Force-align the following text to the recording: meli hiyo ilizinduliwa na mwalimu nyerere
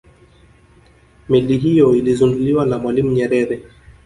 meli 1.29 1.57
hiyo 1.57 1.95
ilizinduliwa 1.95 2.65
na 2.65 2.77
mwalimu 2.79 3.11
nyerere 3.11 3.63